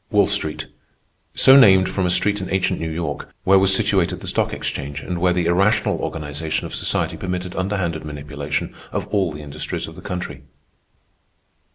Wall 0.09 0.25
Street—so 0.25 1.55
named 1.55 1.87
from 1.87 2.07
a 2.07 2.09
street 2.09 2.41
in 2.41 2.49
ancient 2.49 2.79
New 2.79 2.89
York, 2.89 3.29
where 3.43 3.59
was 3.59 3.75
situated 3.75 4.19
the 4.19 4.27
stock 4.27 4.51
exchange, 4.51 4.99
and 5.01 5.19
where 5.21 5.31
the 5.31 5.45
irrational 5.45 5.99
organization 5.99 6.65
of 6.65 6.73
society 6.73 7.15
permitted 7.17 7.55
underhanded 7.55 8.03
manipulation 8.03 8.73
of 8.91 9.05
all 9.09 9.31
the 9.31 9.43
industries 9.43 9.85
of 9.87 9.93
the 9.93 10.01
country. 10.01 10.41